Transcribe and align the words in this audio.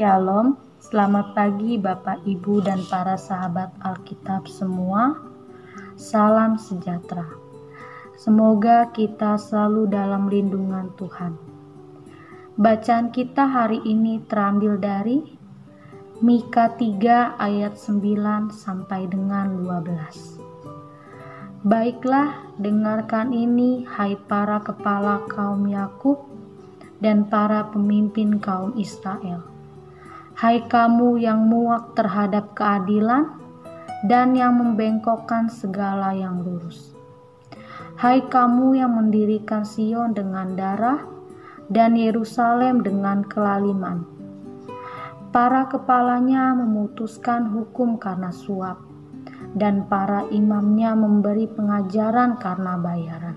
Shalom, 0.00 0.56
selamat 0.80 1.36
pagi 1.36 1.76
Bapak, 1.76 2.24
Ibu, 2.24 2.64
dan 2.64 2.80
para 2.88 3.20
sahabat 3.20 3.68
Alkitab 3.84 4.48
semua. 4.48 5.12
Salam 5.92 6.56
sejahtera. 6.56 7.28
Semoga 8.16 8.88
kita 8.96 9.36
selalu 9.36 9.92
dalam 9.92 10.32
lindungan 10.32 10.88
Tuhan. 10.96 11.36
Bacaan 12.56 13.12
kita 13.12 13.44
hari 13.44 13.84
ini 13.84 14.24
terambil 14.24 14.80
dari 14.80 15.20
Mika 16.24 16.72
3 16.80 17.36
ayat 17.36 17.76
9 17.76 18.56
sampai 18.56 19.04
dengan 19.04 19.52
12. 19.52 21.60
Baiklah, 21.60 22.56
dengarkan 22.56 23.36
ini 23.36 23.84
hai 23.84 24.16
para 24.16 24.64
kepala 24.64 25.28
kaum 25.28 25.68
Yakub 25.68 26.24
dan 27.04 27.28
para 27.28 27.68
pemimpin 27.68 28.40
kaum 28.40 28.72
Israel 28.80 29.49
Hai 30.38 30.62
kamu 30.62 31.18
yang 31.18 31.50
muak 31.50 31.98
terhadap 31.98 32.54
keadilan 32.54 33.34
dan 34.06 34.38
yang 34.38 34.62
membengkokkan 34.62 35.50
segala 35.50 36.14
yang 36.14 36.46
lurus. 36.46 36.94
Hai 37.98 38.22
kamu 38.30 38.78
yang 38.78 38.94
mendirikan 38.94 39.66
Sion 39.66 40.14
dengan 40.14 40.54
darah 40.54 41.02
dan 41.66 41.98
Yerusalem 41.98 42.86
dengan 42.86 43.26
kelaliman. 43.26 44.06
Para 45.34 45.66
kepalanya 45.66 46.54
memutuskan 46.54 47.50
hukum 47.50 47.98
karena 47.98 48.30
suap 48.30 48.78
dan 49.58 49.90
para 49.90 50.30
imamnya 50.30 50.94
memberi 50.94 51.50
pengajaran 51.50 52.38
karena 52.38 52.78
bayaran. 52.78 53.36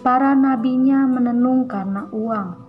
Para 0.00 0.32
nabinya 0.32 1.04
menenung 1.04 1.68
karena 1.68 2.08
uang 2.10 2.61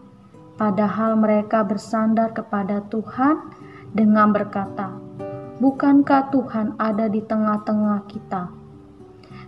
padahal 0.58 1.18
mereka 1.18 1.66
bersandar 1.66 2.32
kepada 2.34 2.86
Tuhan 2.90 3.54
dengan 3.94 4.34
berkata, 4.34 4.94
"Bukankah 5.58 6.30
Tuhan 6.34 6.78
ada 6.78 7.10
di 7.10 7.22
tengah-tengah 7.22 8.06
kita? 8.10 8.50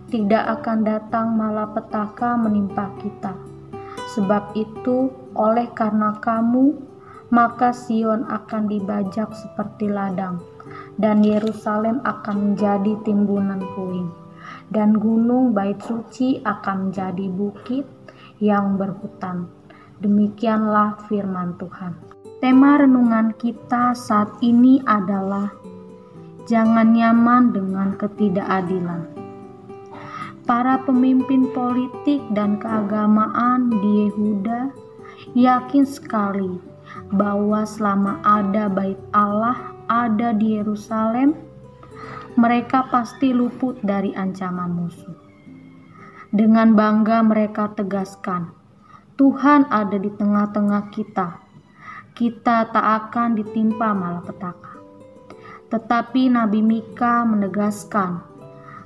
Tidak 0.06 0.44
akan 0.60 0.78
datang 0.86 1.34
malapetaka 1.34 2.38
menimpa 2.38 2.94
kita. 3.02 3.34
Sebab 4.14 4.54
itu, 4.54 5.10
oleh 5.34 5.66
karena 5.74 6.14
kamu, 6.22 6.78
maka 7.34 7.74
Sion 7.74 8.22
akan 8.30 8.70
dibajak 8.70 9.34
seperti 9.34 9.90
ladang, 9.90 10.38
dan 10.94 11.26
Yerusalem 11.26 11.98
akan 12.06 12.54
menjadi 12.54 13.02
timbunan 13.02 13.58
puing, 13.74 14.14
dan 14.70 14.94
gunung 14.94 15.50
Bait 15.50 15.82
Suci 15.82 16.38
akan 16.46 16.90
menjadi 16.90 17.26
bukit 17.26 17.86
yang 18.38 18.78
berhutan." 18.78 19.50
Demikianlah 19.96 21.08
firman 21.08 21.56
Tuhan. 21.56 21.96
Tema 22.44 22.76
renungan 22.76 23.32
kita 23.40 23.96
saat 23.96 24.28
ini 24.44 24.84
adalah 24.84 25.48
jangan 26.44 26.92
nyaman 26.92 27.56
dengan 27.56 27.96
ketidakadilan. 27.96 29.08
Para 30.44 30.84
pemimpin 30.84 31.48
politik 31.56 32.20
dan 32.36 32.60
keagamaan 32.60 33.72
di 33.72 34.04
Yehuda 34.04 34.68
yakin 35.32 35.88
sekali 35.88 36.60
bahwa 37.16 37.64
selama 37.64 38.20
ada 38.20 38.68
bait 38.68 39.00
Allah 39.16 39.74
ada 39.88 40.36
di 40.36 40.60
Yerusalem, 40.60 41.32
mereka 42.36 42.84
pasti 42.92 43.32
luput 43.32 43.80
dari 43.80 44.12
ancaman 44.12 44.76
musuh. 44.76 45.16
Dengan 46.36 46.76
bangga 46.76 47.24
mereka 47.24 47.72
tegaskan, 47.72 48.55
Tuhan 49.16 49.72
ada 49.72 49.96
di 49.96 50.12
tengah-tengah 50.12 50.92
kita. 50.92 51.40
Kita 52.12 52.68
tak 52.68 52.86
akan 53.08 53.32
ditimpa 53.32 53.96
malapetaka. 53.96 54.76
Tetapi 55.72 56.28
Nabi 56.28 56.60
Mika 56.60 57.24
menegaskan 57.24 58.20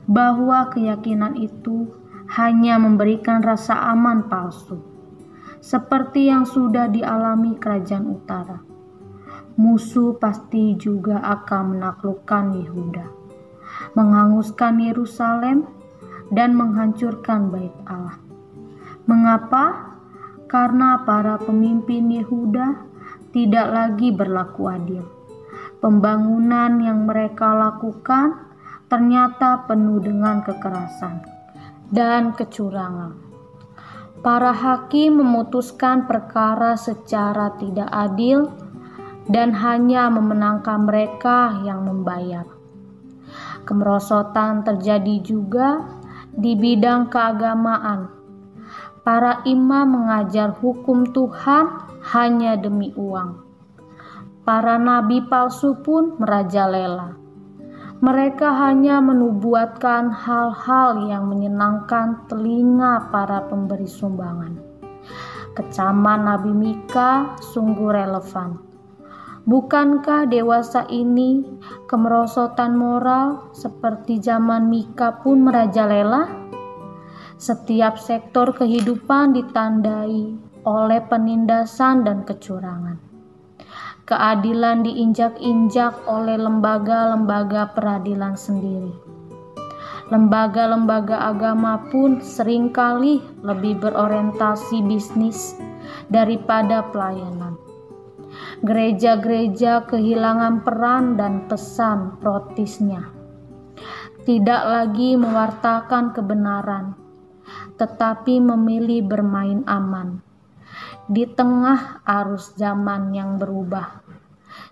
bahwa 0.07 0.71
keyakinan 0.71 1.35
itu 1.35 1.91
hanya 2.31 2.79
memberikan 2.79 3.43
rasa 3.43 3.91
aman 3.91 4.31
palsu, 4.31 4.79
seperti 5.59 6.31
yang 6.31 6.47
sudah 6.47 6.87
dialami 6.87 7.59
kerajaan 7.59 8.07
utara. 8.07 8.63
Musuh 9.59 10.15
pasti 10.15 10.79
juga 10.79 11.19
akan 11.27 11.75
menaklukkan 11.75 12.55
Yehuda, 12.55 13.07
menghanguskan 13.99 14.79
Yerusalem, 14.79 15.67
dan 16.31 16.55
menghancurkan 16.55 17.51
bait 17.51 17.75
Allah. 17.91 18.15
Mengapa? 19.11 19.90
Karena 20.51 21.07
para 21.07 21.39
pemimpin 21.39 22.11
Yehuda 22.11 22.75
tidak 23.31 23.71
lagi 23.71 24.11
berlaku 24.11 24.67
adil. 24.67 25.07
Pembangunan 25.79 26.83
yang 26.83 27.07
mereka 27.07 27.55
lakukan 27.55 28.51
ternyata 28.91 29.71
penuh 29.71 30.03
dengan 30.03 30.43
kekerasan 30.43 31.23
dan 31.95 32.35
kecurangan. 32.35 33.15
Para 34.21 34.51
hakim 34.53 35.23
memutuskan 35.23 36.05
perkara 36.11 36.75
secara 36.75 37.55
tidak 37.57 37.89
adil 37.89 38.51
dan 39.31 39.55
hanya 39.55 40.11
memenangkan 40.11 40.85
mereka 40.85 41.63
yang 41.63 41.87
membayar. 41.87 42.45
Kemerosotan 43.65 44.67
terjadi 44.67 45.23
juga 45.23 45.87
di 46.35 46.59
bidang 46.59 47.09
keagamaan 47.09 48.20
Para 49.01 49.41
imam 49.49 49.97
mengajar 49.97 50.53
hukum 50.61 51.09
Tuhan 51.09 51.89
hanya 52.13 52.61
demi 52.61 52.93
uang. 52.93 53.41
Para 54.45 54.77
nabi 54.77 55.25
palsu 55.25 55.81
pun 55.81 56.21
merajalela. 56.21 57.17
Mereka 58.01 58.49
hanya 58.49 58.97
menubuatkan 59.05 60.09
hal-hal 60.09 61.05
yang 61.05 61.29
menyenangkan 61.29 62.25
telinga 62.33 63.13
para 63.13 63.45
pemberi 63.45 63.85
sumbangan. 63.85 64.57
Kecaman 65.53 66.25
Nabi 66.25 66.53
Mika 66.57 67.37
sungguh 67.53 67.93
relevan. 67.93 68.57
Bukankah 69.45 70.33
dewasa 70.33 70.89
ini 70.89 71.45
kemerosotan 71.89 72.73
moral 72.73 73.53
seperti 73.53 74.17
zaman 74.17 74.73
Mika 74.73 75.21
pun 75.21 75.45
merajalela? 75.45 76.29
Setiap 77.41 77.97
sektor 77.97 78.53
kehidupan 78.53 79.33
ditandai 79.33 80.37
oleh 80.69 81.01
penindasan 81.09 82.05
dan 82.05 82.21
kecurangan. 82.29 83.01
Keadilan 84.05 84.85
diinjak-injak 84.85 86.05
oleh 86.05 86.37
lembaga-lembaga 86.37 87.73
peradilan 87.73 88.37
sendiri. 88.37 88.93
Lembaga-lembaga 90.13 91.33
agama 91.33 91.81
pun 91.89 92.21
sering 92.21 92.77
kali 92.77 93.25
lebih 93.41 93.81
berorientasi 93.89 94.85
bisnis 94.85 95.57
daripada 96.13 96.93
pelayanan. 96.93 97.57
Gereja-gereja 98.61 99.89
kehilangan 99.89 100.61
peran 100.61 101.17
dan 101.17 101.49
pesan 101.49 102.21
protisnya. 102.21 103.09
Tidak 104.29 104.63
lagi 104.69 105.17
mewartakan 105.17 106.13
kebenaran, 106.13 107.00
tetapi 107.81 108.37
memilih 108.45 109.01
bermain 109.09 109.65
aman. 109.65 110.21
Di 111.09 111.25
tengah 111.25 112.05
arus 112.05 112.53
zaman 112.61 113.17
yang 113.17 113.41
berubah, 113.41 114.05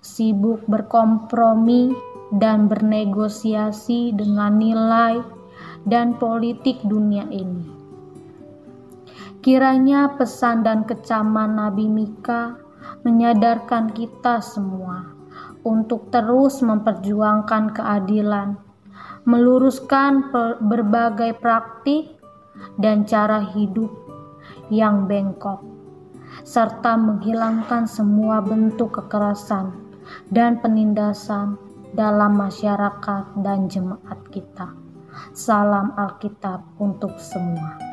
sibuk 0.04 0.68
berkompromi 0.68 1.96
dan 2.36 2.68
bernegosiasi 2.68 4.12
dengan 4.12 4.60
nilai 4.60 5.24
dan 5.88 6.20
politik 6.20 6.84
dunia 6.84 7.24
ini. 7.32 7.64
Kiranya 9.40 10.18
pesan 10.20 10.60
dan 10.60 10.84
kecaman 10.84 11.56
Nabi 11.56 11.88
Mika 11.88 12.60
menyadarkan 13.06 13.96
kita 13.96 14.44
semua 14.44 15.08
untuk 15.64 16.12
terus 16.12 16.60
memperjuangkan 16.60 17.72
keadilan, 17.72 18.58
meluruskan 19.24 20.28
berbagai 20.60 21.38
praktik 21.38 22.17
dan 22.76 23.08
cara 23.08 23.42
hidup 23.54 23.90
yang 24.68 25.08
bengkok, 25.08 25.64
serta 26.44 26.94
menghilangkan 26.98 27.88
semua 27.88 28.44
bentuk 28.44 29.00
kekerasan 29.00 29.72
dan 30.28 30.60
penindasan 30.60 31.56
dalam 31.96 32.36
masyarakat 32.36 33.24
dan 33.40 33.68
jemaat 33.68 34.20
kita. 34.28 34.76
Salam 35.32 35.96
Alkitab 35.96 36.62
untuk 36.78 37.16
semua. 37.18 37.87